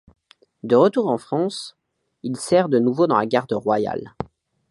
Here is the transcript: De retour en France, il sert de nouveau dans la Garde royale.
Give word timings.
De 0.63 0.75
retour 0.75 1.09
en 1.09 1.19
France, 1.19 1.77
il 2.23 2.35
sert 2.35 2.69
de 2.69 2.79
nouveau 2.79 3.05
dans 3.05 3.19
la 3.19 3.27
Garde 3.27 3.53
royale. 3.53 4.15